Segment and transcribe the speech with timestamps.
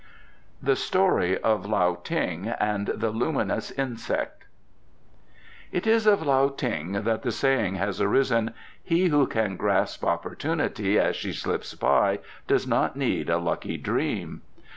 [0.63, 4.45] The Story of Lao Ting and the Luminous Insect
[5.71, 10.97] It is of Lao Ting that the saying has arisen, "He who can grasp Opportunity
[10.97, 12.17] as she slips by
[12.47, 14.41] does not need a lucky dream."